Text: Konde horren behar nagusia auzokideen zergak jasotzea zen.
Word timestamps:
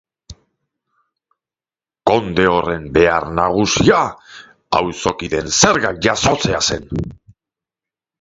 Konde 2.11 2.45
horren 2.53 2.87
behar 2.95 3.27
nagusia 3.39 3.99
auzokideen 4.79 5.53
zergak 5.61 6.01
jasotzea 6.07 6.63
zen. 6.71 6.89